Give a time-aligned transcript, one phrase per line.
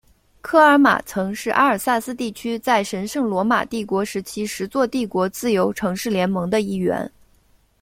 [0.41, 7.11] 科尔马曾是阿尔萨斯地区在神圣罗马帝国时期十座帝国自由城市联盟的一员。